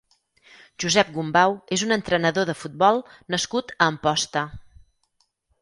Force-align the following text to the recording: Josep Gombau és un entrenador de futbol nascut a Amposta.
Josep 0.83 1.11
Gombau 1.17 1.53
és 1.77 1.83
un 1.89 1.95
entrenador 1.97 2.49
de 2.51 2.57
futbol 2.63 3.03
nascut 3.35 3.75
a 3.77 3.79
Amposta. 3.93 4.49